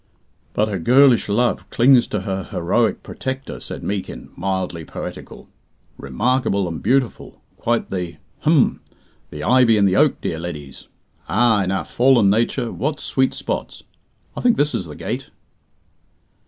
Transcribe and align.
"But 0.55 0.67
her 0.67 0.79
girlish 0.79 1.29
love 1.29 1.69
clings 1.69 2.07
to 2.07 2.21
her 2.21 2.45
heroic 2.45 3.03
protector," 3.03 3.59
said 3.59 3.83
Meekin, 3.83 4.31
mildly 4.35 4.83
poetical. 4.83 5.47
"Remarkable 5.95 6.67
and 6.67 6.81
beautiful. 6.81 7.39
Quite 7.57 7.89
the 7.89 8.17
hem! 8.39 8.81
the 9.29 9.43
ivy 9.43 9.77
and 9.77 9.87
the 9.87 9.97
oak, 9.97 10.19
dear 10.19 10.39
leddies. 10.39 10.87
Ah, 11.29 11.61
in 11.63 11.71
our 11.71 11.85
fallen 11.85 12.31
nature, 12.31 12.71
what 12.71 12.99
sweet 12.99 13.35
spots 13.35 13.83
I 14.35 14.41
think 14.41 14.57
this 14.57 14.73
is 14.73 14.87
the 14.87 14.95
gate." 14.95 15.29